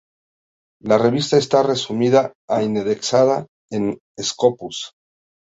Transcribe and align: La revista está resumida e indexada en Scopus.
La 0.81 0.97
revista 1.01 1.37
está 1.37 1.61
resumida 1.61 2.33
e 2.57 2.63
indexada 2.63 3.45
en 3.71 3.99
Scopus. 4.19 4.77